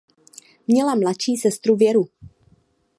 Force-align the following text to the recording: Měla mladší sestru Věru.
Měla 0.67 0.95
mladší 0.95 1.35
sestru 1.37 1.75
Věru. 1.75 2.05